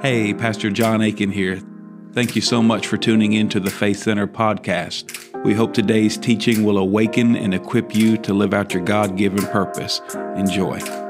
Hey, 0.00 0.34
Pastor 0.34 0.70
John 0.70 1.02
Aiken 1.02 1.30
here. 1.30 1.60
Thank 2.12 2.36
you 2.36 2.42
so 2.42 2.62
much 2.62 2.86
for 2.86 2.96
tuning 2.96 3.32
in 3.32 3.48
to 3.50 3.60
the 3.60 3.70
Faith 3.70 3.98
Center 3.98 4.26
podcast. 4.26 5.44
We 5.44 5.54
hope 5.54 5.72
today's 5.72 6.16
teaching 6.16 6.64
will 6.64 6.78
awaken 6.78 7.36
and 7.36 7.54
equip 7.54 7.94
you 7.94 8.16
to 8.18 8.34
live 8.34 8.54
out 8.54 8.74
your 8.74 8.84
God 8.84 9.16
given 9.16 9.46
purpose. 9.46 10.00
Enjoy. 10.36 11.07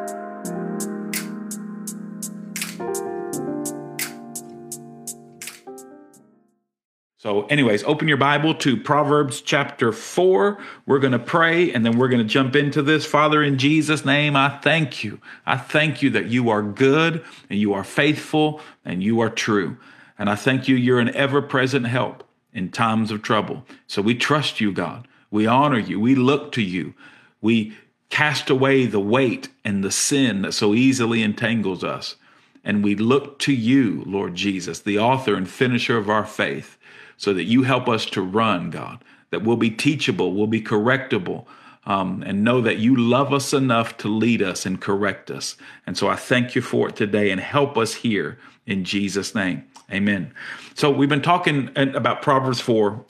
So, 7.28 7.44
anyways, 7.48 7.84
open 7.84 8.08
your 8.08 8.16
Bible 8.16 8.54
to 8.54 8.74
Proverbs 8.74 9.42
chapter 9.42 9.92
4. 9.92 10.56
We're 10.86 10.98
going 10.98 11.12
to 11.12 11.18
pray 11.18 11.70
and 11.70 11.84
then 11.84 11.98
we're 11.98 12.08
going 12.08 12.22
to 12.22 12.26
jump 12.26 12.56
into 12.56 12.80
this. 12.80 13.04
Father, 13.04 13.42
in 13.42 13.58
Jesus' 13.58 14.02
name, 14.02 14.34
I 14.34 14.48
thank 14.48 15.04
you. 15.04 15.20
I 15.44 15.58
thank 15.58 16.00
you 16.00 16.08
that 16.08 16.28
you 16.28 16.48
are 16.48 16.62
good 16.62 17.22
and 17.50 17.58
you 17.58 17.74
are 17.74 17.84
faithful 17.84 18.62
and 18.82 19.02
you 19.02 19.20
are 19.20 19.28
true. 19.28 19.76
And 20.18 20.30
I 20.30 20.36
thank 20.36 20.68
you, 20.68 20.74
you're 20.74 21.00
an 21.00 21.14
ever 21.14 21.42
present 21.42 21.86
help 21.86 22.24
in 22.54 22.70
times 22.70 23.10
of 23.10 23.20
trouble. 23.20 23.62
So 23.86 24.00
we 24.00 24.14
trust 24.14 24.58
you, 24.58 24.72
God. 24.72 25.06
We 25.30 25.46
honor 25.46 25.78
you. 25.78 26.00
We 26.00 26.14
look 26.14 26.50
to 26.52 26.62
you. 26.62 26.94
We 27.42 27.76
cast 28.08 28.48
away 28.48 28.86
the 28.86 29.00
weight 29.00 29.50
and 29.66 29.84
the 29.84 29.92
sin 29.92 30.40
that 30.40 30.52
so 30.52 30.72
easily 30.72 31.22
entangles 31.22 31.84
us. 31.84 32.16
And 32.64 32.84
we 32.84 32.94
look 32.94 33.38
to 33.40 33.52
you, 33.52 34.02
Lord 34.06 34.34
Jesus, 34.34 34.80
the 34.80 34.98
author 34.98 35.34
and 35.34 35.48
finisher 35.48 35.96
of 35.96 36.10
our 36.10 36.26
faith 36.26 36.78
so 37.16 37.34
that 37.34 37.44
you 37.44 37.62
help 37.64 37.88
us 37.88 38.06
to 38.06 38.22
run, 38.22 38.70
God, 38.70 39.02
that 39.30 39.42
we'll 39.42 39.56
be 39.56 39.70
teachable, 39.70 40.32
we'll 40.32 40.46
be 40.46 40.62
correctable, 40.62 41.46
um, 41.84 42.22
and 42.26 42.44
know 42.44 42.60
that 42.60 42.78
you 42.78 42.94
love 42.94 43.32
us 43.32 43.52
enough 43.52 43.96
to 43.98 44.08
lead 44.08 44.42
us 44.42 44.66
and 44.66 44.80
correct 44.80 45.30
us. 45.30 45.56
And 45.86 45.96
so 45.96 46.08
I 46.08 46.16
thank 46.16 46.54
you 46.54 46.62
for 46.62 46.88
it 46.88 46.96
today 46.96 47.30
and 47.30 47.40
help 47.40 47.76
us 47.78 47.94
here 47.94 48.38
in 48.66 48.84
Jesus' 48.84 49.34
name. 49.34 49.64
Amen. 49.90 50.32
So 50.74 50.90
we've 50.90 51.08
been 51.08 51.22
talking 51.22 51.70
about 51.76 52.22
Proverbs 52.22 52.60
4 52.60 53.04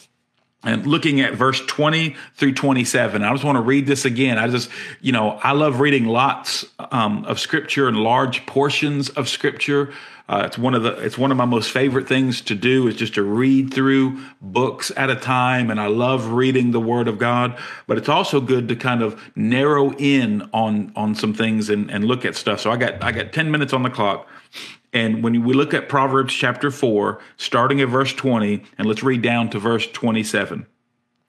and 0.64 0.86
looking 0.86 1.20
at 1.20 1.34
verse 1.34 1.64
20 1.66 2.16
through 2.34 2.52
27 2.52 3.22
i 3.22 3.32
just 3.32 3.44
want 3.44 3.56
to 3.56 3.62
read 3.62 3.86
this 3.86 4.04
again 4.04 4.38
i 4.38 4.48
just 4.48 4.70
you 5.00 5.12
know 5.12 5.38
i 5.42 5.52
love 5.52 5.80
reading 5.80 6.04
lots 6.06 6.64
um, 6.90 7.24
of 7.26 7.38
scripture 7.38 7.88
and 7.88 7.96
large 7.96 8.44
portions 8.46 9.08
of 9.10 9.28
scripture 9.28 9.92
uh, 10.28 10.42
it's 10.44 10.58
one 10.58 10.74
of 10.74 10.82
the 10.82 10.92
it's 10.98 11.16
one 11.16 11.30
of 11.30 11.38
my 11.38 11.46
most 11.46 11.70
favorite 11.70 12.06
things 12.06 12.42
to 12.42 12.54
do 12.54 12.86
is 12.86 12.94
just 12.94 13.14
to 13.14 13.22
read 13.22 13.72
through 13.72 14.20
books 14.42 14.92
at 14.94 15.08
a 15.08 15.16
time, 15.16 15.70
and 15.70 15.80
I 15.80 15.86
love 15.86 16.32
reading 16.32 16.70
the 16.70 16.80
Word 16.80 17.08
of 17.08 17.18
God. 17.18 17.58
But 17.86 17.96
it's 17.96 18.10
also 18.10 18.38
good 18.38 18.68
to 18.68 18.76
kind 18.76 19.02
of 19.02 19.18
narrow 19.34 19.92
in 19.92 20.50
on 20.52 20.92
on 20.94 21.14
some 21.14 21.32
things 21.32 21.70
and, 21.70 21.90
and 21.90 22.04
look 22.04 22.26
at 22.26 22.36
stuff. 22.36 22.60
So 22.60 22.70
I 22.70 22.76
got 22.76 23.02
I 23.02 23.10
got 23.10 23.32
ten 23.32 23.50
minutes 23.50 23.72
on 23.72 23.82
the 23.84 23.90
clock. 23.90 24.28
And 24.92 25.22
when 25.22 25.44
we 25.44 25.54
look 25.54 25.74
at 25.74 25.88
Proverbs 25.88 26.32
chapter 26.32 26.70
4, 26.70 27.20
starting 27.36 27.80
at 27.80 27.88
verse 27.88 28.12
20, 28.14 28.64
and 28.78 28.88
let's 28.88 29.02
read 29.02 29.22
down 29.22 29.50
to 29.50 29.58
verse 29.58 29.86
27. 29.86 30.66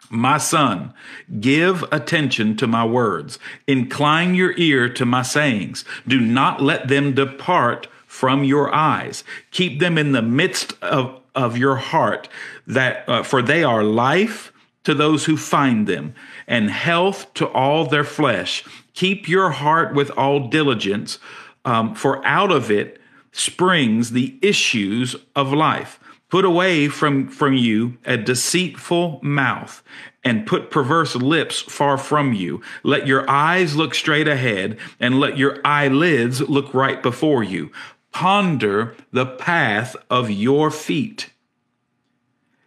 My 0.09 0.37
son, 0.39 0.93
give 1.39 1.83
attention 1.91 2.57
to 2.57 2.67
my 2.67 2.83
words. 2.83 3.37
Incline 3.67 4.33
your 4.33 4.57
ear 4.57 4.89
to 4.93 5.05
my 5.05 5.21
sayings. 5.21 5.85
Do 6.07 6.19
not 6.19 6.61
let 6.61 6.87
them 6.87 7.13
depart 7.13 7.87
from 8.07 8.43
your 8.43 8.73
eyes. 8.73 9.23
Keep 9.51 9.79
them 9.79 9.97
in 9.97 10.13
the 10.13 10.23
midst 10.23 10.73
of, 10.81 11.21
of 11.35 11.57
your 11.57 11.75
heart, 11.75 12.27
that 12.65 13.07
uh, 13.07 13.21
for 13.21 13.43
they 13.43 13.63
are 13.63 13.83
life 13.83 14.51
to 14.83 14.95
those 14.95 15.25
who 15.25 15.37
find 15.37 15.85
them, 15.85 16.15
and 16.47 16.71
health 16.71 17.31
to 17.35 17.47
all 17.49 17.85
their 17.85 18.03
flesh. 18.03 18.63
Keep 18.95 19.29
your 19.29 19.51
heart 19.51 19.93
with 19.93 20.09
all 20.11 20.47
diligence, 20.47 21.19
um, 21.65 21.93
for 21.93 22.25
out 22.25 22.51
of 22.51 22.71
it 22.71 22.99
springs 23.31 24.11
the 24.11 24.37
issues 24.41 25.15
of 25.35 25.53
life. 25.53 25.99
Put 26.29 26.45
away 26.45 26.87
from, 26.89 27.27
from 27.27 27.55
you 27.55 27.97
a 28.05 28.15
deceitful 28.15 29.19
mouth 29.23 29.81
and 30.23 30.45
put 30.45 30.69
perverse 30.69 31.15
lips 31.15 31.61
far 31.61 31.97
from 31.97 32.33
you. 32.33 32.61
Let 32.83 33.07
your 33.07 33.27
eyes 33.29 33.75
look 33.75 33.95
straight 33.95 34.27
ahead 34.27 34.77
and 34.99 35.19
let 35.19 35.37
your 35.37 35.59
eyelids 35.65 36.41
look 36.41 36.73
right 36.73 37.01
before 37.01 37.43
you 37.43 37.71
ponder 38.11 38.95
the 39.11 39.25
path 39.25 39.95
of 40.09 40.29
your 40.29 40.71
feet 40.71 41.29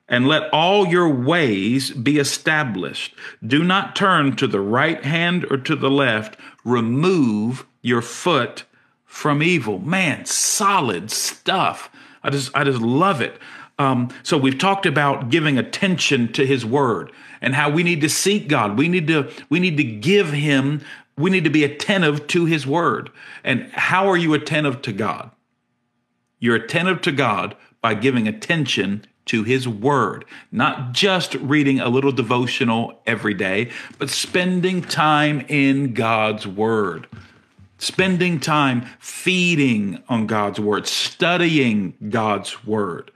and 0.09 0.29
let 0.29 0.53
all 0.53 0.87
your 0.87 1.09
ways 1.09 1.91
be 1.91 2.19
established. 2.19 3.15
Do 3.45 3.63
not 3.63 3.97
turn 3.97 4.37
to 4.37 4.47
the 4.47 4.61
right 4.61 5.03
hand 5.03 5.47
or 5.51 5.57
to 5.57 5.75
the 5.75 5.91
left. 5.91 6.37
Remove 6.65 7.67
your 7.81 8.03
foot 8.03 8.65
from 9.13 9.43
evil. 9.43 9.79
Man, 9.79 10.25
solid 10.25 11.11
stuff. 11.11 11.91
I 12.23 12.31
just, 12.31 12.51
I 12.55 12.65
just 12.65 12.81
love 12.81 13.21
it. 13.21 13.39
Um, 13.79 14.11
so 14.23 14.39
we've 14.39 14.59
talked 14.59 14.87
about 14.87 15.29
giving 15.29 15.59
attention 15.59 16.33
to 16.35 16.47
His 16.47 16.65
Word 16.65 17.13
and 17.41 17.55
how 17.55 17.71
we 17.71 17.83
need 17.83 18.01
to 18.03 18.09
seek 18.09 18.49
God. 18.49 18.79
We 18.79 18.89
need 18.89 19.07
to, 19.09 19.31
we 19.49 19.61
need 19.61 19.77
to 19.77 19.85
give 19.85 20.33
Him 20.33 20.83
we 21.17 21.31
need 21.31 21.45
to 21.45 21.51
be 21.51 21.65
attentive 21.65 22.27
to 22.29 22.47
his 22.47 22.67
word. 22.67 23.11
And 23.45 23.71
how 23.73 24.09
are 24.09 24.17
you 24.17 24.35
attentive 24.35 24.83
to 24.83 24.93
God? 24.93 25.31
You're 26.39 26.57
attentive 26.57 27.01
to 27.03 27.13
God 27.13 27.55
by 27.81 27.95
giving 27.95 28.27
attention 28.27 29.05
to 29.27 29.45
his 29.45 29.69
word, 29.69 30.25
not 30.51 30.93
just 30.93 31.35
reading 31.35 31.79
a 31.81 31.89
little 31.89 32.13
devotional 32.13 33.01
every 33.07 33.35
day, 33.35 33.71
but 33.99 34.11
spending 34.11 34.83
time 34.83 35.45
in 35.49 35.95
God's 35.95 36.47
word. 36.47 37.07
Spending 37.83 38.39
time 38.39 38.87
feeding 39.01 40.05
on 40.09 40.29
God's 40.29 40.61
word, 40.61 40.87
studying 40.87 41.95
God's 42.11 42.65
word, 42.65 43.11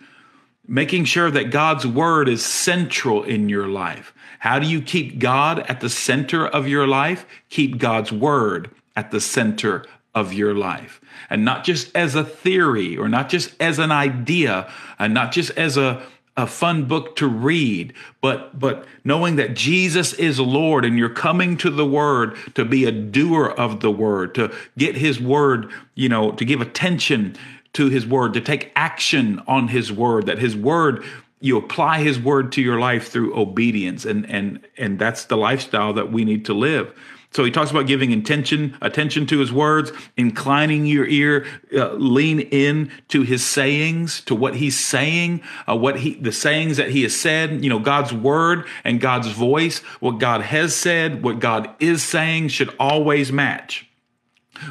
making 0.67 1.05
sure 1.05 1.31
that 1.31 1.53
God's 1.53 1.87
word 1.87 2.29
is 2.29 2.45
central 2.45 3.23
in 3.23 3.49
your 3.49 3.69
life. 3.69 4.13
How 4.41 4.59
do 4.59 4.67
you 4.67 4.83
keep 4.83 5.21
God 5.21 5.61
at 5.69 5.79
the 5.79 5.89
center 5.89 6.45
of 6.45 6.67
your 6.67 6.89
life? 6.89 7.27
Keep 7.49 7.79
God's 7.79 8.11
word 8.11 8.73
at 8.97 9.13
the 9.13 9.21
center 9.21 9.85
of 10.17 10.33
your 10.33 10.53
life. 10.53 11.01
And 11.31 11.45
not 11.45 11.63
just 11.63 11.95
as 11.95 12.17
a 12.17 12.25
theory 12.25 12.97
or 12.97 13.09
not 13.09 13.29
just 13.29 13.55
as 13.61 13.79
an 13.79 13.93
idea 13.93 14.69
and 14.99 15.15
not 15.15 15.31
just 15.31 15.53
as 15.53 15.77
a, 15.77 16.05
a 16.37 16.47
fun 16.47 16.85
book 16.85 17.17
to 17.17 17.27
read, 17.27 17.95
but 18.21 18.59
but 18.59 18.87
knowing 19.05 19.37
that 19.37 19.55
Jesus 19.55 20.13
is 20.15 20.39
Lord 20.39 20.85
and 20.85 20.99
you're 20.99 21.09
coming 21.09 21.57
to 21.59 21.71
the 21.71 21.87
word 21.87 22.37
to 22.55 22.65
be 22.65 22.85
a 22.85 22.93
doer 22.93 23.47
of 23.47 23.81
the 23.81 23.91
word, 23.91 24.35
to 24.35 24.53
get 24.77 24.97
his 24.97 25.21
word, 25.21 25.71
you 25.95 26.09
know, 26.09 26.33
to 26.33 26.45
give 26.45 26.61
attention 26.61 27.37
to 27.73 27.89
his 27.89 28.07
word, 28.07 28.35
to 28.35 28.41
take 28.41 28.71
action 28.77 29.43
on 29.47 29.69
his 29.69 29.91
word, 29.91 30.27
that 30.27 30.39
his 30.39 30.55
word 30.55 31.05
you 31.41 31.57
apply 31.57 32.03
his 32.03 32.19
word 32.19 32.51
to 32.53 32.63
your 32.63 32.81
life 32.81 33.09
through 33.09 33.37
obedience. 33.39 34.05
And 34.05 34.29
and 34.31 34.61
and 34.77 34.99
that's 34.99 35.25
the 35.25 35.37
lifestyle 35.37 35.93
that 35.95 36.13
we 36.13 36.25
need 36.25 36.45
to 36.47 36.55
live 36.55 36.95
so 37.37 37.45
he 37.45 37.51
talks 37.51 37.71
about 37.71 37.87
giving 37.87 38.13
intention 38.13 38.77
attention 38.81 39.27
to 39.27 39.39
his 39.39 39.53
words 39.53 39.93
inclining 40.17 40.87
your 40.87 41.07
ear 41.07 41.47
uh, 41.75 41.93
lean 41.93 42.41
in 42.41 42.91
to 43.09 43.23
his 43.23 43.45
sayings 43.45 44.23
to 44.23 44.35
what 44.35 44.57
he's 44.57 44.79
saying 44.79 45.43
uh, 45.69 45.77
what 45.77 46.01
he 46.01 46.15
the 46.15 46.33
sayings 46.33 46.79
that 46.79 46.91
he 46.91 47.03
has 47.03 47.15
said 47.15 47.63
you 47.63 47.69
know 47.69 47.79
god's 47.79 48.13
word 48.13 48.65
and 48.85 49.01
god's 49.01 49.29
voice 49.29 49.81
what 50.01 50.19
god 50.19 50.41
has 50.41 50.75
said 50.75 51.23
what 51.23 51.39
god 51.39 51.69
is 51.79 52.03
saying 52.03 52.49
should 52.49 52.75
always 52.81 53.31
match 53.31 53.87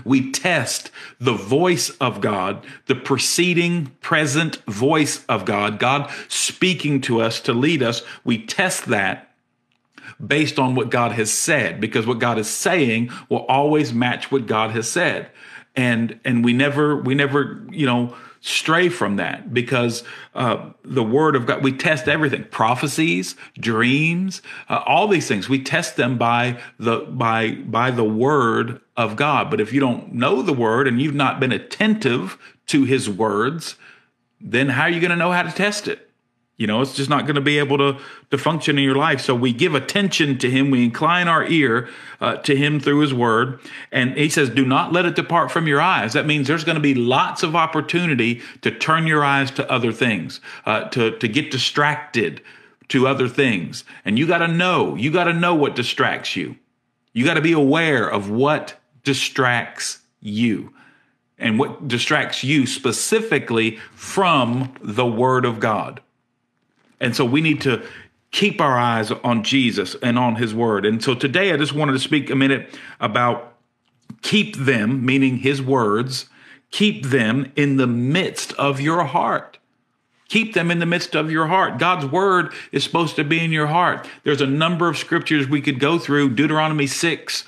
we 0.03 0.31
test 0.31 0.89
the 1.19 1.33
voice 1.33 1.91
of 2.01 2.19
God, 2.19 2.65
the 2.87 2.95
preceding 2.95 3.87
present 4.01 4.55
voice 4.65 5.23
of 5.25 5.45
God, 5.45 5.77
God 5.77 6.11
speaking 6.27 7.01
to 7.01 7.21
us 7.21 7.39
to 7.41 7.53
lead 7.53 7.83
us. 7.83 8.01
We 8.23 8.43
test 8.43 8.85
that 8.85 9.34
based 10.25 10.59
on 10.59 10.75
what 10.75 10.89
God 10.89 11.11
has 11.13 11.31
said 11.31 11.79
because 11.79 12.05
what 12.05 12.19
God 12.19 12.37
is 12.37 12.49
saying 12.49 13.11
will 13.29 13.45
always 13.45 13.93
match 13.93 14.31
what 14.31 14.47
God 14.47 14.71
has 14.71 14.89
said. 14.89 15.29
And 15.75 16.19
and 16.23 16.43
we 16.43 16.53
never 16.53 16.95
we 16.95 17.15
never, 17.15 17.65
you 17.71 17.85
know, 17.85 18.15
stray 18.45 18.89
from 18.89 19.15
that 19.15 19.51
because 19.53 20.03
uh, 20.35 20.69
the 20.83 21.03
word 21.03 21.35
of 21.35 21.47
God, 21.47 21.63
we 21.63 21.75
test 21.75 22.07
everything, 22.07 22.43
prophecies, 22.51 23.35
dreams, 23.59 24.43
uh, 24.69 24.83
all 24.85 25.07
these 25.07 25.27
things. 25.27 25.49
We 25.49 25.63
test 25.63 25.95
them 25.95 26.19
by 26.19 26.59
the 26.77 26.99
by 26.99 27.55
by 27.55 27.89
the 27.89 28.03
word 28.03 28.81
of 28.95 29.15
God. 29.15 29.49
But 29.49 29.59
if 29.59 29.73
you 29.73 29.79
don't 29.79 30.13
know 30.13 30.43
the 30.43 30.53
word 30.53 30.87
and 30.87 31.01
you've 31.01 31.15
not 31.15 31.39
been 31.39 31.51
attentive 31.51 32.37
to 32.67 32.83
His 32.83 33.09
words, 33.09 33.77
then 34.39 34.69
how 34.69 34.83
are 34.83 34.89
you 34.89 35.01
going 35.01 35.11
to 35.11 35.17
know 35.17 35.31
how 35.31 35.43
to 35.43 35.51
test 35.51 35.87
it? 35.87 36.09
You 36.57 36.67
know, 36.67 36.81
it's 36.81 36.93
just 36.95 37.09
not 37.09 37.25
going 37.25 37.35
to 37.35 37.41
be 37.41 37.59
able 37.59 37.77
to, 37.79 37.99
to 38.31 38.37
function 38.37 38.77
in 38.77 38.83
your 38.85 38.95
life. 38.95 39.19
So 39.19 39.35
we 39.35 39.51
give 39.51 39.75
attention 39.75 40.37
to 40.37 40.49
him. 40.49 40.71
We 40.71 40.85
incline 40.85 41.27
our 41.27 41.45
ear 41.45 41.89
uh, 42.21 42.37
to 42.37 42.55
him 42.55 42.79
through 42.79 42.99
his 42.99 43.13
word. 43.13 43.59
And 43.91 44.15
he 44.15 44.29
says, 44.29 44.49
do 44.49 44.63
not 44.63 44.93
let 44.93 45.05
it 45.05 45.15
depart 45.15 45.51
from 45.51 45.67
your 45.67 45.81
eyes. 45.81 46.13
That 46.13 46.25
means 46.25 46.47
there's 46.47 46.63
going 46.63 46.77
to 46.77 46.81
be 46.81 46.95
lots 46.95 47.43
of 47.43 47.57
opportunity 47.57 48.41
to 48.61 48.71
turn 48.71 49.05
your 49.05 49.21
eyes 49.21 49.51
to 49.51 49.69
other 49.69 49.91
things, 49.91 50.39
uh, 50.65 50.87
to, 50.91 51.17
to 51.17 51.27
get 51.27 51.51
distracted 51.51 52.41
to 52.87 53.05
other 53.05 53.27
things. 53.27 53.83
And 54.05 54.17
you 54.17 54.25
got 54.25 54.37
to 54.37 54.47
know, 54.47 54.95
you 54.95 55.11
got 55.11 55.25
to 55.25 55.33
know 55.33 55.55
what 55.55 55.75
distracts 55.75 56.37
you. 56.37 56.55
You 57.11 57.25
got 57.25 57.33
to 57.33 57.41
be 57.41 57.51
aware 57.51 58.07
of 58.07 58.29
what 58.29 58.79
distracts 59.03 59.99
you. 60.21 60.71
and 61.37 61.59
what 61.59 61.87
distracts 61.87 62.43
you 62.43 62.65
specifically 62.65 63.77
from 63.93 64.73
the 64.81 65.05
Word 65.05 65.45
of 65.45 65.59
God. 65.59 66.01
And 66.99 67.15
so 67.15 67.25
we 67.25 67.41
need 67.41 67.61
to 67.61 67.85
keep 68.31 68.59
our 68.59 68.77
eyes 68.77 69.11
on 69.11 69.43
Jesus 69.43 69.95
and 70.01 70.19
on 70.19 70.35
His 70.35 70.53
Word. 70.53 70.85
And 70.85 71.03
so 71.03 71.15
today 71.15 71.53
I 71.53 71.57
just 71.57 71.73
wanted 71.73 71.93
to 71.93 71.99
speak 71.99 72.29
a 72.29 72.35
minute 72.35 72.77
about 72.99 73.53
keep 74.21 74.55
them, 74.55 75.05
meaning 75.05 75.37
His 75.37 75.61
words, 75.61 76.29
keep 76.71 77.05
them 77.05 77.51
in 77.55 77.77
the 77.77 77.87
midst 77.87 78.53
of 78.53 78.81
your 78.81 79.05
heart. 79.05 79.57
Keep 80.27 80.55
them 80.55 80.71
in 80.71 80.79
the 80.79 80.85
midst 80.85 81.15
of 81.15 81.29
your 81.29 81.47
heart. 81.47 81.77
God's 81.77 82.05
word 82.05 82.51
is 82.71 82.83
supposed 82.83 83.15
to 83.17 83.23
be 83.23 83.43
in 83.43 83.51
your 83.51 83.67
heart. 83.67 84.07
There's 84.23 84.41
a 84.41 84.47
number 84.47 84.89
of 84.89 84.97
scriptures 84.97 85.47
we 85.47 85.61
could 85.61 85.79
go 85.79 85.99
through. 85.99 86.31
Deuteronomy 86.31 86.87
6, 86.87 87.43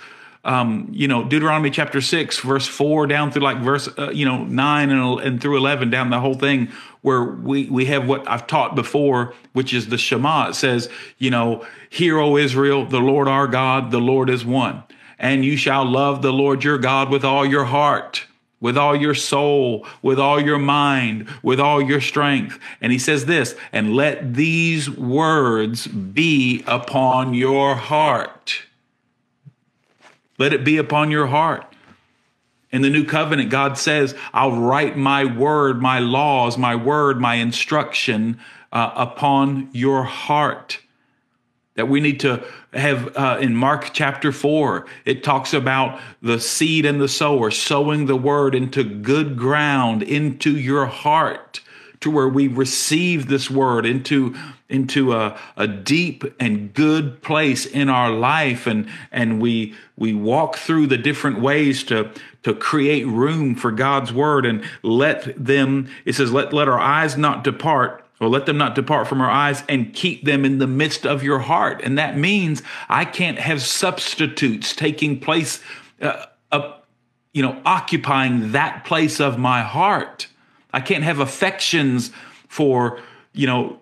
um, 0.45 0.87
you 0.91 1.07
know, 1.07 1.23
Deuteronomy 1.23 1.71
chapter 1.71 2.01
6, 2.01 2.39
verse 2.39 2.67
4 2.67 3.07
down 3.07 3.31
through 3.31 3.41
like 3.41 3.57
verse, 3.57 3.89
uh, 3.97 4.11
you 4.11 4.25
know, 4.25 4.43
9 4.43 4.89
and, 4.91 5.19
and 5.21 5.41
through 5.41 5.57
11, 5.57 5.89
down 5.89 6.11
the 6.11 6.19
whole 6.19 6.35
thing, 6.35 6.69
where 7.07 7.23
we, 7.23 7.69
we 7.69 7.85
have 7.85 8.05
what 8.05 8.29
I've 8.29 8.47
taught 8.47 8.75
before, 8.75 9.33
which 9.53 9.73
is 9.73 9.87
the 9.87 9.97
Shema. 9.97 10.49
It 10.49 10.55
says, 10.55 10.89
you 11.17 11.31
know, 11.31 11.65
Hear, 11.89 12.19
O 12.19 12.35
Israel, 12.35 12.85
the 12.85 12.99
Lord 12.99 13.29
our 13.29 13.47
God, 13.47 13.91
the 13.91 14.01
Lord 14.01 14.29
is 14.29 14.45
one. 14.45 14.83
And 15.17 15.45
you 15.45 15.55
shall 15.55 15.85
love 15.85 16.21
the 16.21 16.33
Lord 16.33 16.65
your 16.65 16.77
God 16.77 17.09
with 17.09 17.23
all 17.23 17.45
your 17.45 17.63
heart 17.63 18.25
with 18.59 18.75
all 18.75 18.95
your 18.95 19.13
soul, 19.13 19.85
with 20.01 20.19
all 20.19 20.41
your 20.41 20.57
mind, 20.57 21.29
with 21.43 21.59
all 21.59 21.79
your 21.79 22.01
strength. 22.01 22.59
And 22.81 22.91
he 22.91 22.97
says 22.97 23.25
this, 23.25 23.55
and 23.71 23.95
let 23.95 24.33
these 24.33 24.89
words 24.89 25.85
be 25.85 26.63
upon 26.65 27.35
your 27.35 27.75
heart. 27.75 28.63
Let 30.39 30.53
it 30.53 30.63
be 30.63 30.77
upon 30.77 31.11
your 31.11 31.27
heart. 31.27 31.71
In 32.71 32.81
the 32.81 32.89
new 32.89 33.05
covenant, 33.05 33.49
God 33.49 33.77
says, 33.77 34.15
I'll 34.33 34.51
write 34.51 34.97
my 34.97 35.23
word, 35.23 35.81
my 35.81 35.99
laws, 35.99 36.57
my 36.57 36.75
word, 36.75 37.19
my 37.19 37.35
instruction 37.35 38.39
uh, 38.71 38.91
upon 38.95 39.69
your 39.71 40.03
heart. 40.03 40.79
That 41.75 41.87
we 41.87 42.01
need 42.01 42.19
to 42.21 42.43
have 42.73 43.15
uh, 43.15 43.37
in 43.39 43.55
Mark 43.55 43.91
chapter 43.93 44.31
4, 44.31 44.85
it 45.05 45.23
talks 45.23 45.53
about 45.53 45.99
the 46.21 46.39
seed 46.39 46.85
and 46.85 46.99
the 46.99 47.07
sower 47.07 47.51
sowing 47.51 48.05
the 48.05 48.15
word 48.15 48.53
into 48.53 48.83
good 48.83 49.37
ground, 49.37 50.03
into 50.03 50.57
your 50.57 50.87
heart, 50.87 51.61
to 52.01 52.11
where 52.11 52.27
we 52.27 52.47
receive 52.47 53.27
this 53.27 53.49
word 53.49 53.85
into 53.85 54.35
into 54.69 55.13
a, 55.13 55.37
a 55.55 55.67
deep 55.67 56.23
and 56.39 56.73
good 56.73 57.21
place 57.21 57.65
in 57.65 57.89
our 57.89 58.11
life. 58.11 58.67
And 58.67 58.89
and 59.11 59.41
we 59.41 59.75
we 59.97 60.13
walk 60.13 60.57
through 60.57 60.87
the 60.87 60.97
different 60.97 61.39
ways 61.39 61.83
to 61.85 62.11
to 62.43 62.53
create 62.53 63.05
room 63.07 63.55
for 63.55 63.71
God's 63.71 64.13
word 64.13 64.45
and 64.45 64.63
let 64.83 65.43
them 65.43 65.89
it 66.05 66.13
says 66.13 66.31
let 66.31 66.53
let 66.53 66.67
our 66.67 66.79
eyes 66.79 67.17
not 67.17 67.43
depart 67.43 68.03
or 68.19 68.27
let 68.27 68.45
them 68.47 68.57
not 68.57 68.73
depart 68.73 69.07
from 69.07 69.21
our 69.21 69.29
eyes 69.29 69.63
and 69.69 69.93
keep 69.93 70.25
them 70.25 70.43
in 70.43 70.57
the 70.57 70.65
midst 70.65 71.05
of 71.05 71.21
your 71.21 71.39
heart. 71.39 71.81
And 71.83 71.97
that 71.99 72.17
means 72.17 72.63
I 72.89 73.05
can't 73.05 73.37
have 73.37 73.61
substitutes 73.61 74.75
taking 74.75 75.19
place 75.19 75.61
uh, 76.01 76.25
you 77.37 77.43
know 77.43 77.61
occupying 77.65 78.53
that 78.53 78.83
place 78.83 79.19
of 79.19 79.37
my 79.37 79.61
heart 79.61 80.27
I 80.77 80.79
can't 80.79 81.03
have 81.03 81.19
affections 81.19 82.11
for 82.47 83.01
you 83.33 83.47
know 83.47 83.79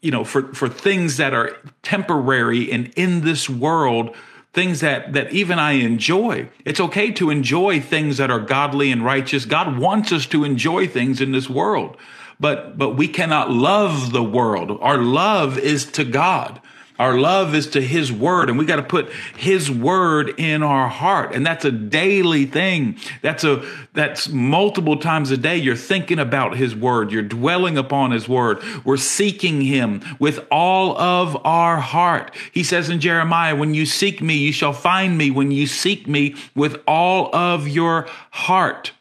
you 0.00 0.10
know 0.10 0.24
for 0.24 0.54
for 0.54 0.66
things 0.66 1.18
that 1.18 1.34
are 1.34 1.54
temporary 1.82 2.72
and 2.72 2.90
in 2.96 3.20
this 3.20 3.50
world 3.50 4.16
things 4.54 4.80
that 4.80 5.12
that 5.12 5.30
even 5.30 5.58
I 5.58 5.72
enjoy. 5.72 6.48
It's 6.64 6.80
okay 6.80 7.10
to 7.12 7.28
enjoy 7.28 7.82
things 7.82 8.16
that 8.16 8.30
are 8.30 8.40
godly 8.40 8.90
and 8.90 9.04
righteous. 9.04 9.44
God 9.44 9.76
wants 9.76 10.10
us 10.10 10.24
to 10.28 10.42
enjoy 10.42 10.88
things 10.88 11.20
in 11.20 11.32
this 11.32 11.50
world. 11.50 11.98
But 12.40 12.78
but 12.78 12.96
we 12.96 13.08
cannot 13.08 13.50
love 13.50 14.12
the 14.12 14.24
world. 14.24 14.78
Our 14.80 14.96
love 14.96 15.58
is 15.58 15.84
to 15.92 16.04
God. 16.04 16.62
Our 16.98 17.18
love 17.18 17.54
is 17.54 17.66
to 17.68 17.82
his 17.82 18.10
word 18.12 18.48
and 18.48 18.58
we 18.58 18.64
got 18.64 18.76
to 18.76 18.82
put 18.82 19.10
his 19.36 19.70
word 19.70 20.34
in 20.38 20.62
our 20.62 20.88
heart. 20.88 21.34
And 21.34 21.44
that's 21.44 21.64
a 21.64 21.70
daily 21.70 22.46
thing. 22.46 22.98
That's 23.22 23.44
a, 23.44 23.64
that's 23.92 24.28
multiple 24.28 24.96
times 24.96 25.30
a 25.30 25.36
day. 25.36 25.56
You're 25.56 25.76
thinking 25.76 26.18
about 26.18 26.56
his 26.56 26.74
word. 26.74 27.12
You're 27.12 27.22
dwelling 27.22 27.76
upon 27.76 28.12
his 28.12 28.28
word. 28.28 28.62
We're 28.84 28.96
seeking 28.96 29.60
him 29.60 30.02
with 30.18 30.46
all 30.50 30.98
of 30.98 31.36
our 31.44 31.80
heart. 31.80 32.34
He 32.52 32.64
says 32.64 32.88
in 32.88 33.00
Jeremiah, 33.00 33.54
when 33.54 33.74
you 33.74 33.86
seek 33.86 34.22
me, 34.22 34.36
you 34.36 34.52
shall 34.52 34.72
find 34.72 35.18
me 35.18 35.30
when 35.30 35.50
you 35.50 35.66
seek 35.66 36.08
me 36.08 36.34
with 36.54 36.82
all 36.86 37.34
of 37.34 37.68
your 37.68 38.06
heart. 38.30 38.92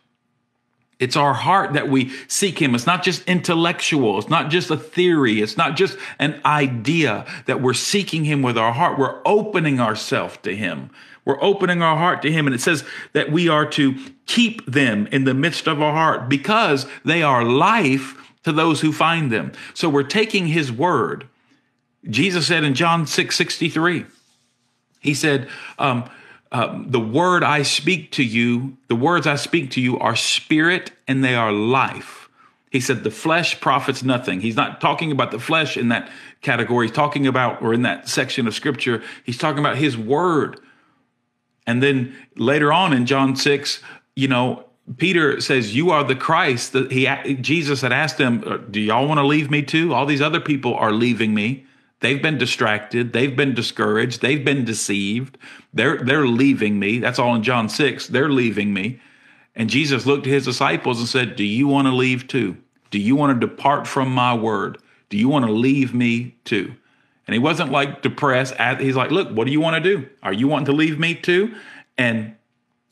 It's 0.99 1.17
our 1.17 1.33
heart 1.33 1.73
that 1.73 1.89
we 1.89 2.09
seek 2.27 2.61
Him. 2.61 2.73
It's 2.73 2.85
not 2.85 3.03
just 3.03 3.23
intellectual. 3.27 4.17
It's 4.17 4.29
not 4.29 4.49
just 4.49 4.71
a 4.71 4.77
theory. 4.77 5.41
It's 5.41 5.57
not 5.57 5.75
just 5.75 5.97
an 6.19 6.39
idea 6.45 7.25
that 7.47 7.61
we're 7.61 7.73
seeking 7.73 8.23
Him 8.23 8.41
with 8.41 8.57
our 8.57 8.71
heart. 8.71 8.97
We're 8.97 9.21
opening 9.25 9.79
ourselves 9.79 10.37
to 10.43 10.55
Him. 10.55 10.89
We're 11.25 11.41
opening 11.43 11.81
our 11.81 11.97
heart 11.97 12.21
to 12.21 12.31
Him. 12.31 12.47
And 12.47 12.55
it 12.55 12.61
says 12.61 12.85
that 13.11 13.31
we 13.31 13.49
are 13.49 13.65
to 13.71 13.95
keep 14.25 14.65
them 14.65 15.07
in 15.07 15.25
the 15.25 15.33
midst 15.33 15.67
of 15.67 15.81
our 15.81 15.91
heart 15.91 16.29
because 16.29 16.85
they 17.03 17.23
are 17.23 17.43
life 17.43 18.15
to 18.43 18.53
those 18.53 18.79
who 18.79 18.93
find 18.93 19.31
them. 19.31 19.51
So 19.73 19.89
we're 19.89 20.03
taking 20.03 20.47
His 20.47 20.71
word. 20.71 21.27
Jesus 22.09 22.47
said 22.47 22.63
in 22.63 22.73
John 22.73 23.05
6 23.05 23.35
63, 23.35 24.05
He 25.01 25.13
said, 25.13 25.49
um, 25.77 26.09
um, 26.55 26.85
the 26.89 27.01
word 27.01 27.43
I 27.43 27.63
speak 27.63 28.13
to 28.13 28.23
you, 28.23 28.77
the 28.87 28.95
words 28.95 29.27
I 29.27 29.35
speak 29.35 29.71
to 29.71 29.81
you 29.81 29.99
are 29.99 30.15
spirit 30.15 30.93
and 31.05 31.21
they 31.21 31.35
are 31.35 31.51
life. 31.51 32.29
He 32.71 32.79
said, 32.79 33.03
the 33.03 33.11
flesh 33.11 33.59
profits 33.59 34.03
nothing. 34.03 34.39
He's 34.39 34.55
not 34.55 34.79
talking 34.79 35.11
about 35.11 35.31
the 35.31 35.39
flesh 35.39 35.75
in 35.75 35.89
that 35.89 36.09
category. 36.41 36.87
He's 36.87 36.95
talking 36.95 37.27
about, 37.27 37.61
or 37.61 37.73
in 37.73 37.81
that 37.81 38.07
section 38.07 38.47
of 38.47 38.55
scripture, 38.55 39.03
he's 39.25 39.37
talking 39.37 39.59
about 39.59 39.75
his 39.75 39.97
word. 39.97 40.61
And 41.67 41.83
then 41.83 42.15
later 42.37 42.71
on 42.71 42.93
in 42.93 43.05
John 43.05 43.35
6, 43.35 43.81
you 44.15 44.29
know, 44.29 44.63
Peter 44.95 45.41
says, 45.41 45.75
"You 45.75 45.89
are 45.89 46.05
the 46.05 46.15
Christ." 46.15 46.71
That 46.71 46.91
he 46.91 47.07
Jesus 47.41 47.81
had 47.81 47.91
asked 47.91 48.19
him, 48.19 48.67
"Do 48.69 48.79
y'all 48.79 49.07
want 49.07 49.17
to 49.17 49.25
leave 49.25 49.49
me 49.49 49.63
too? 49.63 49.93
All 49.93 50.05
these 50.05 50.21
other 50.21 50.39
people 50.39 50.75
are 50.75 50.91
leaving 50.91 51.33
me." 51.33 51.65
They've 52.01 52.21
been 52.21 52.37
distracted. 52.37 53.13
They've 53.13 53.35
been 53.35 53.53
discouraged. 53.53 54.21
They've 54.21 54.43
been 54.43 54.65
deceived. 54.65 55.37
They're, 55.73 55.97
they're 55.97 56.27
leaving 56.27 56.77
me. 56.77 56.99
That's 56.99 57.19
all 57.19 57.35
in 57.35 57.43
John 57.43 57.69
6. 57.69 58.07
They're 58.07 58.29
leaving 58.29 58.73
me. 58.73 58.99
And 59.55 59.69
Jesus 59.69 60.05
looked 60.05 60.27
at 60.27 60.33
his 60.33 60.45
disciples 60.45 60.99
and 60.99 61.07
said, 61.07 61.35
Do 61.35 61.43
you 61.43 61.67
want 61.67 61.87
to 61.87 61.93
leave 61.93 62.27
too? 62.27 62.57
Do 62.91 62.99
you 62.99 63.15
want 63.15 63.39
to 63.39 63.47
depart 63.47 63.87
from 63.87 64.09
my 64.11 64.33
word? 64.33 64.77
Do 65.09 65.17
you 65.17 65.29
want 65.29 65.45
to 65.45 65.51
leave 65.51 65.93
me 65.93 66.35
too? 66.43 66.75
And 67.27 67.33
he 67.33 67.39
wasn't 67.39 67.71
like 67.71 68.01
depressed. 68.01 68.55
He's 68.79 68.95
like, 68.95 69.11
Look, 69.11 69.29
what 69.31 69.45
do 69.45 69.51
you 69.51 69.61
want 69.61 69.81
to 69.81 69.97
do? 69.97 70.07
Are 70.21 70.33
you 70.33 70.47
wanting 70.47 70.65
to 70.67 70.73
leave 70.73 70.99
me 70.99 71.15
too? 71.15 71.55
And 71.97 72.35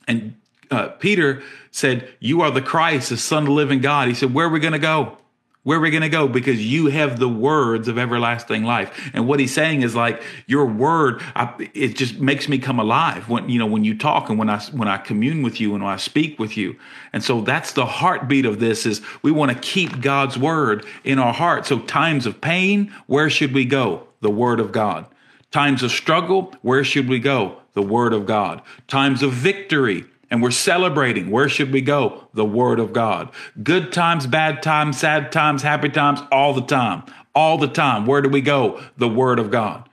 and 0.07 0.35
uh, 0.71 0.89
Peter 0.89 1.43
said, 1.71 2.13
You 2.19 2.41
are 2.41 2.51
the 2.51 2.61
Christ, 2.61 3.09
the 3.09 3.17
Son 3.17 3.43
of 3.43 3.47
the 3.47 3.53
living 3.53 3.81
God. 3.81 4.07
He 4.07 4.13
said, 4.13 4.33
Where 4.33 4.47
are 4.47 4.49
we 4.49 4.59
going 4.59 4.73
to 4.73 4.79
go? 4.79 5.17
Where 5.63 5.77
are 5.77 5.81
we 5.81 5.91
going 5.91 6.01
to 6.01 6.09
go? 6.09 6.27
Because 6.27 6.63
you 6.63 6.87
have 6.87 7.19
the 7.19 7.29
words 7.29 7.87
of 7.87 7.97
everlasting 7.97 8.65
life. 8.65 9.11
And 9.13 9.25
what 9.27 9.39
he's 9.39 9.53
saying 9.53 9.81
is 9.81 9.95
like 9.95 10.21
your 10.45 10.65
word, 10.65 11.21
I, 11.37 11.53
it 11.73 11.95
just 11.95 12.19
makes 12.19 12.49
me 12.49 12.57
come 12.57 12.79
alive 12.79 13.29
when, 13.29 13.47
you 13.47 13.59
know, 13.59 13.65
when 13.65 13.85
you 13.85 13.97
talk 13.97 14.29
and 14.29 14.37
when 14.37 14.49
I, 14.49 14.59
when 14.71 14.89
I 14.89 14.97
commune 14.97 15.41
with 15.41 15.61
you 15.61 15.73
and 15.73 15.81
when 15.81 15.93
I 15.93 15.95
speak 15.95 16.37
with 16.37 16.57
you. 16.57 16.77
And 17.13 17.23
so 17.23 17.39
that's 17.39 17.71
the 17.71 17.85
heartbeat 17.85 18.45
of 18.45 18.59
this 18.59 18.85
is 18.85 19.01
we 19.21 19.31
want 19.31 19.53
to 19.53 19.57
keep 19.57 20.01
God's 20.01 20.37
word 20.37 20.85
in 21.05 21.17
our 21.17 21.33
heart. 21.33 21.65
So 21.65 21.79
times 21.79 22.25
of 22.25 22.41
pain, 22.41 22.93
where 23.07 23.29
should 23.29 23.53
we 23.53 23.63
go? 23.63 24.05
The 24.19 24.31
word 24.31 24.59
of 24.59 24.73
God. 24.73 25.05
Times 25.51 25.81
of 25.81 25.91
struggle, 25.91 26.53
where 26.61 26.83
should 26.83 27.07
we 27.07 27.19
go? 27.19 27.61
The 27.73 27.81
word 27.81 28.11
of 28.11 28.25
God. 28.25 28.61
Times 28.87 29.23
of 29.23 29.31
victory, 29.31 30.03
and 30.33 30.41
we're 30.41 30.49
celebrating. 30.49 31.29
Where 31.29 31.47
should 31.47 31.71
we 31.71 31.81
go? 31.81 32.27
The 32.33 32.43
Word 32.43 32.79
of 32.79 32.91
God. 32.91 33.29
Good 33.61 33.93
times, 33.93 34.25
bad 34.25 34.63
times, 34.63 34.97
sad 34.97 35.31
times, 35.31 35.61
happy 35.61 35.89
times, 35.89 36.21
all 36.31 36.55
the 36.55 36.63
time. 36.63 37.03
All 37.35 37.59
the 37.59 37.67
time. 37.67 38.07
Where 38.07 38.19
do 38.19 38.29
we 38.29 38.41
go? 38.41 38.81
The 38.97 39.07
Word 39.07 39.37
of 39.37 39.51
God. 39.51 39.87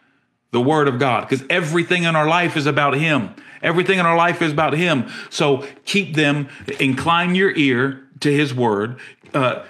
The 0.53 0.61
Word 0.63 0.89
of 0.89 0.99
God. 0.99 1.29
Because 1.29 1.47
everything 1.51 2.05
in 2.05 2.17
our 2.17 2.27
life 2.27 2.57
is 2.57 2.65
about 2.65 2.95
Him. 2.95 3.35
Everything 3.63 3.99
in 3.99 4.07
our 4.07 4.17
life 4.17 4.41
is 4.41 4.51
about 4.51 4.73
Him. 4.73 5.11
So 5.29 5.67
keep 5.85 6.15
them, 6.15 6.49
incline 6.79 7.35
your 7.35 7.55
ear 7.55 8.09
to 8.21 8.33
His 8.33 8.55
Word. 8.55 8.99
Uh, 9.35 9.67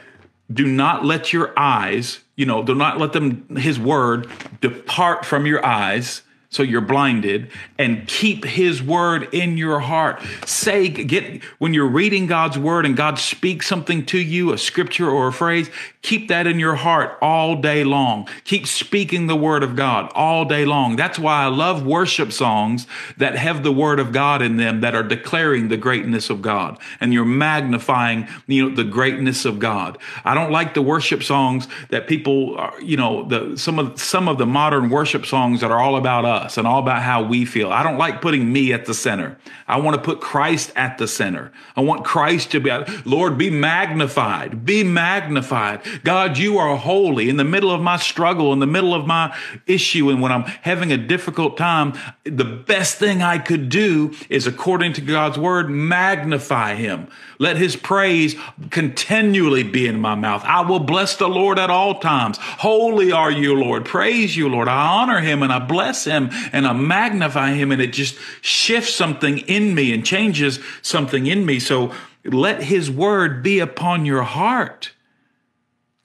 do 0.53 0.69
not 0.69 1.05
let 1.05 1.33
your 1.33 1.53
eyes, 1.59 2.21
you 2.37 2.47
know, 2.47 2.63
do 2.63 2.77
not 2.77 2.97
let 2.97 3.13
them, 3.13 3.57
His 3.57 3.81
Word, 3.81 4.29
depart 4.61 5.25
from 5.27 5.47
your 5.47 5.67
eyes 5.67 6.23
so 6.51 6.65
you're 6.65 6.81
blinded 6.81 7.49
and 7.79 8.07
keep 8.09 8.45
his 8.45 8.83
word 8.83 9.33
in 9.33 9.57
your 9.57 9.79
heart. 9.79 10.21
Say 10.45 10.89
get 10.89 11.43
when 11.59 11.73
you're 11.73 11.87
reading 11.87 12.27
god's 12.27 12.59
word 12.59 12.85
and 12.85 12.97
god 12.97 13.19
speaks 13.19 13.67
something 13.67 14.05
to 14.07 14.19
you 14.19 14.53
a 14.53 14.59
scripture 14.59 15.09
or 15.09 15.29
a 15.29 15.33
phrase 15.33 15.71
keep 16.03 16.29
that 16.29 16.47
in 16.47 16.59
your 16.59 16.75
heart 16.75 17.19
all 17.21 17.57
day 17.57 17.85
long 17.85 18.29
keep 18.45 18.67
speaking 18.67 19.27
the 19.27 19.37
word 19.37 19.63
of 19.63 19.77
god 19.77 20.11
all 20.15 20.45
day 20.45 20.65
long 20.65 20.97
that's 20.97 21.19
why 21.19 21.45
i 21.45 21.47
love 21.47 21.85
worship 21.85 22.33
songs 22.33 22.87
that 23.17 23.37
have 23.37 23.63
the 23.63 23.73
word 23.73 23.99
of 23.99 24.13
god 24.13 24.43
in 24.43 24.57
them 24.57 24.81
that 24.81 24.95
are 24.95 25.03
declaring 25.03 25.69
the 25.69 25.77
greatness 25.77 26.31
of 26.31 26.43
god 26.43 26.79
and 27.01 27.13
you're 27.13 27.25
magnifying 27.25 28.27
you 28.47 28.69
know 28.69 28.75
the 28.75 28.85
greatness 28.85 29.45
of 29.45 29.59
god 29.59 29.99
i 30.25 30.35
don't 30.35 30.51
like 30.51 30.75
the 30.75 30.83
worship 30.83 31.23
songs 31.23 31.69
that 31.91 32.07
people 32.07 32.57
are, 32.57 32.81
you 32.81 32.97
know 32.97 33.25
the 33.25 33.57
some 33.57 33.79
of 33.79 34.01
some 34.01 34.29
of 34.29 34.39
the 34.39 34.47
modern 34.47 34.91
worship 34.91 35.27
songs 35.27 35.61
that 35.61 35.71
are 35.71 35.79
all 35.79 35.97
about 35.97 36.25
us 36.25 36.59
and 36.59 36.67
all 36.67 36.81
about 36.81 37.03
how 37.03 37.23
we 37.23 37.45
feel. 37.45 37.71
I 37.71 37.83
don't 37.83 37.99
like 37.99 38.21
putting 38.21 38.53
me 38.53 38.73
at 38.73 38.87
the 38.87 38.95
center. 38.95 39.39
I 39.69 39.79
want 39.79 39.97
to 39.97 40.03
put 40.03 40.21
Christ 40.21 40.73
at 40.77 40.99
the 40.99 41.07
center. 41.07 41.53
I 41.77 41.81
want 41.83 42.05
Christ 42.05 42.51
to 42.53 42.61
be, 42.61 42.71
Lord, 43.05 43.39
be 43.39 43.51
magnified, 43.51 44.65
be 44.65 44.83
magnified. 44.85 45.81
God, 46.05 46.39
you 46.39 46.59
are 46.59 46.77
holy. 46.77 47.29
In 47.29 47.37
the 47.37 47.45
middle 47.45 47.71
of 47.71 47.81
my 47.81 47.97
struggle, 47.97 48.53
in 48.53 48.59
the 48.59 48.67
middle 48.67 48.95
of 48.95 49.07
my 49.07 49.37
issue, 49.67 50.11
and 50.11 50.21
when 50.21 50.33
I'm 50.33 50.43
having 50.43 50.93
a 50.93 50.97
difficult 50.97 51.57
time, 51.57 51.95
the 52.25 52.45
best 52.45 52.99
thing 52.99 53.23
I 53.23 53.39
could 53.39 53.69
do 53.69 54.15
is, 54.29 54.47
according 54.47 54.95
to 54.95 55.01
God's 55.01 55.39
word, 55.39 55.71
magnify 55.71 56.75
him. 56.75 57.09
Let 57.39 57.57
his 57.57 57.75
praise 57.75 58.37
continually 58.69 59.63
be 59.63 59.87
in 59.87 59.99
my 59.99 60.15
mouth. 60.15 60.45
I 60.45 60.61
will 60.61 60.79
bless 60.79 61.17
the 61.17 61.29
Lord 61.29 61.59
at 61.59 61.71
all 61.71 61.99
times. 61.99 62.37
Holy 62.39 63.13
are 63.13 63.31
you, 63.31 63.55
Lord. 63.55 63.87
Praise 63.87 64.37
you, 64.37 64.49
Lord. 64.49 64.69
I 64.69 65.01
honor 65.01 65.21
him 65.21 65.43
and 65.43 65.51
I 65.51 65.59
bless 65.59 66.05
him 66.05 66.29
and 66.53 66.67
I 66.67 66.75
magnify 66.75 67.53
him 67.53 67.73
and 67.73 67.81
it 67.81 67.95
just 67.95 68.19
shifts 68.43 68.93
something 68.93 69.39
in 69.39 69.75
me 69.75 69.95
and 69.95 70.05
changes 70.05 70.61
something 70.83 71.27
in 71.27 71.47
me. 71.47 71.61
So 71.61 71.95
let 72.25 72.63
his 72.63 72.91
word 72.91 73.43
be 73.43 73.59
upon 73.59 74.05
your 74.05 74.23
heart. 74.23 74.93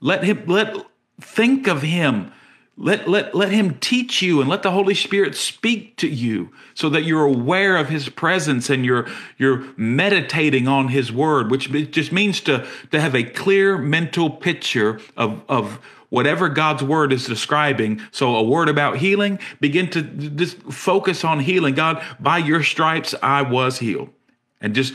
Let 0.05 0.23
him, 0.23 0.43
let, 0.45 0.75
think 1.19 1.65
of 1.65 1.81
him. 1.81 2.31
Let, 2.77 3.07
let, 3.07 3.33
let 3.33 3.51
him 3.51 3.79
teach 3.79 4.21
you 4.21 4.39
and 4.39 4.47
let 4.47 4.61
the 4.61 4.69
Holy 4.69 4.93
Spirit 4.93 5.33
speak 5.35 5.97
to 5.97 6.07
you 6.07 6.51
so 6.75 6.89
that 6.89 7.05
you're 7.05 7.25
aware 7.25 7.75
of 7.75 7.89
his 7.89 8.07
presence 8.09 8.69
and 8.69 8.85
you're, 8.85 9.07
you're 9.39 9.65
meditating 9.77 10.67
on 10.67 10.89
his 10.89 11.11
word, 11.11 11.49
which 11.49 11.71
just 11.89 12.11
means 12.11 12.39
to, 12.41 12.67
to 12.91 13.01
have 13.01 13.15
a 13.15 13.23
clear 13.23 13.79
mental 13.79 14.29
picture 14.29 14.99
of, 15.17 15.41
of 15.49 15.79
whatever 16.09 16.49
God's 16.49 16.83
word 16.83 17.11
is 17.11 17.25
describing. 17.25 17.99
So 18.11 18.35
a 18.35 18.43
word 18.43 18.69
about 18.69 18.97
healing, 18.97 19.39
begin 19.59 19.89
to 19.89 20.03
just 20.03 20.61
focus 20.71 21.23
on 21.23 21.39
healing. 21.39 21.73
God, 21.73 22.03
by 22.19 22.37
your 22.37 22.61
stripes, 22.61 23.15
I 23.23 23.41
was 23.41 23.79
healed. 23.79 24.09
And 24.61 24.75
just 24.75 24.93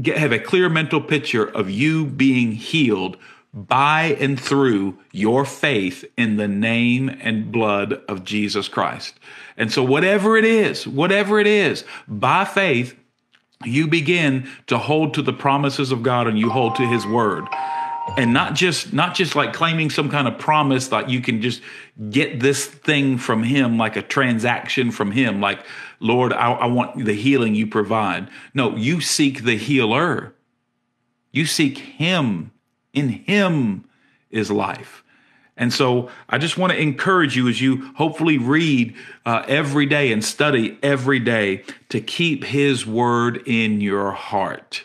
get, 0.00 0.16
have 0.16 0.32
a 0.32 0.38
clear 0.38 0.70
mental 0.70 1.02
picture 1.02 1.44
of 1.44 1.68
you 1.68 2.06
being 2.06 2.52
healed 2.52 3.18
by 3.54 4.16
and 4.20 4.38
through 4.38 4.98
your 5.12 5.44
faith 5.44 6.04
in 6.16 6.36
the 6.36 6.48
name 6.48 7.08
and 7.08 7.50
blood 7.50 7.94
of 8.08 8.24
Jesus 8.24 8.68
Christ. 8.68 9.18
And 9.56 9.72
so, 9.72 9.82
whatever 9.82 10.36
it 10.36 10.44
is, 10.44 10.86
whatever 10.86 11.40
it 11.40 11.46
is, 11.46 11.84
by 12.06 12.44
faith, 12.44 12.96
you 13.64 13.88
begin 13.88 14.48
to 14.66 14.78
hold 14.78 15.14
to 15.14 15.22
the 15.22 15.32
promises 15.32 15.90
of 15.90 16.02
God 16.02 16.28
and 16.28 16.38
you 16.38 16.50
hold 16.50 16.76
to 16.76 16.86
his 16.86 17.06
word. 17.06 17.46
And 18.16 18.32
not 18.32 18.54
just 18.54 18.92
not 18.92 19.14
just 19.14 19.36
like 19.36 19.52
claiming 19.52 19.90
some 19.90 20.10
kind 20.10 20.26
of 20.26 20.38
promise 20.38 20.88
that 20.88 21.10
you 21.10 21.20
can 21.20 21.42
just 21.42 21.60
get 22.08 22.40
this 22.40 22.64
thing 22.64 23.18
from 23.18 23.42
him 23.42 23.76
like 23.76 23.96
a 23.96 24.02
transaction 24.02 24.90
from 24.90 25.10
him 25.10 25.42
like 25.42 25.62
lord 26.00 26.32
I, 26.32 26.52
I, 26.52 26.66
want 26.66 27.04
the 27.04 27.12
healing 27.12 27.54
you 27.54 27.66
provide. 27.66 28.30
No 28.54 28.74
you 28.76 29.02
seek 29.02 29.44
the 29.44 29.56
healer. 29.56 30.34
You 31.32 31.44
seek 31.44 31.76
him 31.76 32.50
in 32.98 33.08
him 33.08 33.84
is 34.30 34.50
life 34.50 35.02
and 35.56 35.72
so 35.72 36.08
i 36.28 36.38
just 36.38 36.58
want 36.58 36.72
to 36.72 36.80
encourage 36.80 37.36
you 37.36 37.48
as 37.48 37.60
you 37.60 37.92
hopefully 37.94 38.38
read 38.38 38.94
uh, 39.26 39.44
every 39.48 39.86
day 39.86 40.12
and 40.12 40.24
study 40.24 40.78
every 40.82 41.18
day 41.18 41.62
to 41.88 42.00
keep 42.00 42.44
his 42.44 42.86
word 42.86 43.42
in 43.46 43.80
your 43.80 44.12
heart 44.12 44.84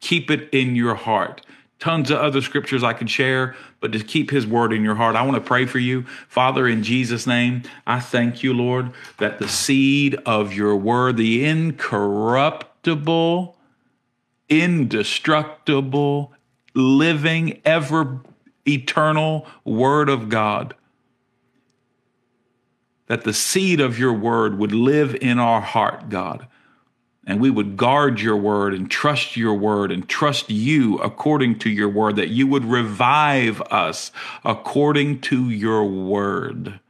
keep 0.00 0.30
it 0.30 0.48
in 0.52 0.76
your 0.76 0.94
heart 0.94 1.44
tons 1.78 2.10
of 2.10 2.18
other 2.18 2.40
scriptures 2.40 2.82
I 2.82 2.92
could 2.92 3.10
share, 3.10 3.54
but 3.80 3.92
to 3.92 4.00
keep 4.00 4.30
his 4.30 4.46
word 4.46 4.72
in 4.72 4.82
your 4.82 4.94
heart. 4.94 5.16
I 5.16 5.22
want 5.22 5.36
to 5.36 5.40
pray 5.40 5.66
for 5.66 5.78
you. 5.78 6.02
Father, 6.28 6.66
in 6.66 6.82
Jesus' 6.82 7.26
name, 7.26 7.62
I 7.86 8.00
thank 8.00 8.42
you, 8.42 8.52
Lord, 8.52 8.90
that 9.18 9.38
the 9.38 9.48
seed 9.48 10.16
of 10.26 10.52
your 10.52 10.76
word, 10.76 11.16
the 11.16 11.44
incorruptible, 11.44 13.56
indestructible, 14.48 16.32
living, 16.78 17.60
ever 17.64 18.20
eternal 18.66 19.46
word 19.64 20.08
of 20.08 20.28
God, 20.28 20.74
that 23.06 23.24
the 23.24 23.32
seed 23.32 23.80
of 23.80 23.98
your 23.98 24.12
word 24.12 24.58
would 24.58 24.72
live 24.72 25.16
in 25.20 25.38
our 25.38 25.60
heart, 25.60 26.08
God 26.08 26.46
and 27.28 27.40
we 27.40 27.50
would 27.50 27.76
guard 27.76 28.22
your 28.22 28.38
word 28.38 28.72
and 28.72 28.90
trust 28.90 29.36
your 29.36 29.52
word 29.52 29.92
and 29.92 30.08
trust 30.08 30.48
you 30.48 30.96
according 30.96 31.58
to 31.58 31.68
your 31.68 31.90
word, 31.90 32.16
that 32.16 32.30
you 32.30 32.46
would 32.46 32.64
revive 32.64 33.60
us 33.70 34.10
according 34.46 35.20
to 35.20 35.50
your 35.50 35.84
word. 35.84 36.80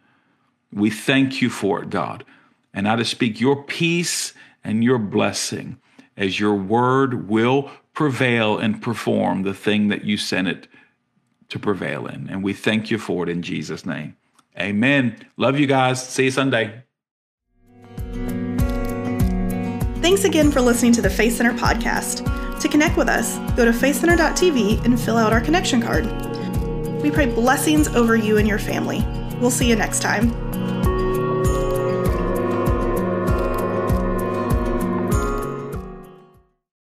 We 0.73 0.91
thank 0.91 1.43
you 1.43 1.51
for 1.51 1.83
it, 1.83 1.91
God. 1.91 2.25
And 2.73 2.89
I 2.89 2.95
to 2.95 3.05
speak 3.05 3.41
your 3.41 3.65
peace 3.65 4.33
and 4.63 4.85
your 4.85 4.99
blessing 4.99 5.81
as 6.17 6.39
your 6.39 6.55
word 6.55 7.29
will 7.29 7.73
prevail 7.99 8.57
and 8.57 8.81
perform 8.81 9.43
the 9.43 9.53
thing 9.53 9.89
that 9.89 10.05
you 10.05 10.17
sent 10.17 10.47
it 10.47 10.69
to 11.49 11.59
prevail 11.59 12.07
in. 12.07 12.29
And 12.31 12.45
we 12.45 12.53
thank 12.53 12.93
you 12.93 12.97
for 12.97 13.25
it 13.25 13.29
in 13.29 13.43
Jesus' 13.43 13.85
name. 13.85 14.17
Amen. 14.57 15.17
Love 15.37 15.59
you 15.59 15.67
guys. 15.67 16.09
See 16.09 16.27
you 16.27 16.31
Sunday. 16.31 16.85
Thanks 20.01 20.23
again 20.23 20.53
for 20.53 20.61
listening 20.61 20.93
to 20.93 21.03
the 21.03 21.11
Faith 21.11 21.35
Center 21.35 21.55
podcast. 21.55 22.23
To 22.61 22.69
connect 22.69 22.97
with 22.97 23.09
us, 23.09 23.37
go 23.57 23.65
to 23.65 23.73
faithcenter.tv 23.73 24.85
and 24.85 25.01
fill 25.01 25.17
out 25.17 25.33
our 25.33 25.41
connection 25.41 25.83
card. 25.83 26.07
We 27.03 27.11
pray 27.11 27.27
blessings 27.27 27.89
over 27.89 28.15
you 28.15 28.39
and 28.39 28.47
your 28.47 28.61
family. 28.61 29.05
We'll 29.41 29.51
see 29.51 29.69
you 29.69 29.75
next 29.75 30.03
time. 30.03 30.48